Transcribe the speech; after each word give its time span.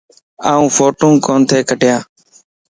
آن 0.51 0.61
ڦوٽو 0.75 1.07
ڪوتي 1.25 1.59
ڪڊائين. 1.69 2.01